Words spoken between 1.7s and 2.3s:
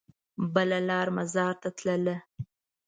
تلله.